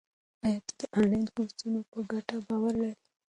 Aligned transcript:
آیا 0.45 0.59
ته 0.67 0.73
د 0.79 0.81
انلاین 0.95 1.27
کورسونو 1.35 1.79
په 1.91 1.99
ګټه 2.11 2.35
باور 2.47 2.73
لرې؟ 2.81 2.93